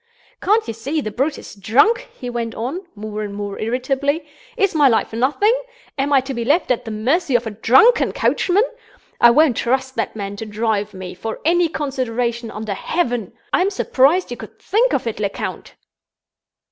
"Can't 0.41 0.67
you 0.67 0.73
see 0.73 0.99
the 0.99 1.11
brute 1.11 1.37
is 1.37 1.53
drunk?" 1.53 2.09
he 2.17 2.27
went 2.27 2.55
on, 2.55 2.87
more 2.95 3.21
and 3.21 3.35
more 3.35 3.59
irritably. 3.59 4.25
"Is 4.57 4.73
my 4.73 4.87
life 4.87 5.13
nothing? 5.13 5.53
Am 5.95 6.11
I 6.11 6.21
to 6.21 6.33
be 6.33 6.43
left 6.43 6.71
at 6.71 6.85
the 6.85 6.89
mercy 6.89 7.35
of 7.35 7.45
a 7.45 7.51
drunken 7.51 8.11
coachman? 8.11 8.63
I 9.19 9.29
won't 9.29 9.57
trust 9.57 9.93
that 9.97 10.15
man 10.15 10.37
to 10.37 10.45
drive 10.47 10.95
me, 10.95 11.13
for 11.13 11.39
any 11.45 11.69
consideration 11.69 12.49
under 12.49 12.73
heaven! 12.73 13.33
I'm 13.53 13.69
surprised 13.69 14.31
you 14.31 14.37
could 14.37 14.57
think 14.59 14.91
of 14.91 15.05
it, 15.05 15.19
Lecount." 15.19 15.75